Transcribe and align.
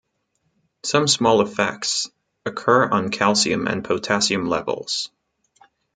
Some 0.81 1.07
small 1.07 1.41
effects 1.41 2.09
occur 2.43 2.89
on 2.89 3.11
calcium 3.11 3.67
and 3.67 3.83
potassium 3.85 4.49
levels. 4.49 5.11